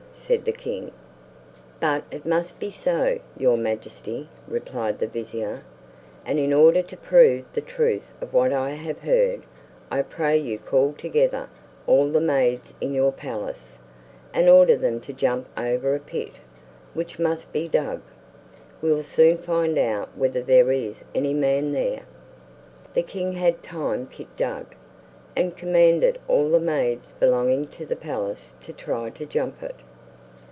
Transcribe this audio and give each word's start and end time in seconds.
said 0.13 0.45
the 0.45 0.51
king. 0.53 0.91
"But 1.81 2.03
it 2.09 2.25
must 2.25 2.57
be 2.57 2.69
so, 2.71 3.19
Your 3.35 3.57
Majesty," 3.57 4.29
replied 4.47 4.99
the 4.99 5.07
vizier; 5.07 5.63
"and 6.25 6.39
in 6.39 6.53
order 6.53 6.81
to 6.81 6.95
prove 6.95 7.43
the 7.53 7.59
truth 7.59 8.13
of 8.21 8.31
what 8.33 8.53
I 8.53 8.69
have 8.69 8.99
heard, 9.01 9.41
I 9.89 10.01
pray 10.03 10.37
you 10.37 10.57
call 10.57 10.93
together 10.93 11.49
all 11.85 12.07
the 12.09 12.21
maids 12.21 12.73
in 12.79 12.93
your 12.93 13.11
palace, 13.11 13.79
and 14.33 14.47
order 14.47 14.77
them 14.77 15.01
to 15.01 15.11
jump 15.11 15.49
over 15.59 15.95
a 15.95 15.99
pit, 15.99 16.33
which 16.93 17.19
must 17.19 17.51
be 17.51 17.67
dug. 17.67 18.01
We'll 18.81 19.03
soon 19.03 19.37
find 19.37 19.77
out 19.77 20.15
whether 20.17 20.41
there 20.43 20.71
is 20.71 21.03
any 21.13 21.33
man 21.33 21.73
there." 21.73 22.03
The 22.93 23.03
king 23.03 23.33
had 23.33 23.63
time 23.63 24.05
pit 24.07 24.27
dug, 24.37 24.75
and 25.35 25.57
commanded 25.57 26.21
all 26.29 26.49
the 26.49 26.59
maids 26.61 27.15
belonging 27.19 27.67
to 27.69 27.85
the 27.85 27.97
palace 27.97 28.53
to 28.61 28.71
try 28.71 29.09
to 29.09 29.25
jump 29.25 29.61
it. 29.61 29.75